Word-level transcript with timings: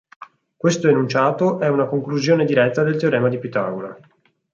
Questo 0.57 0.87
enunciato 0.87 1.59
è 1.59 1.67
una 1.67 1.85
conclusione 1.85 2.43
diretta 2.43 2.81
del 2.81 2.97
teorema 2.97 3.29
di 3.29 3.37
Pitagora. 3.37 3.95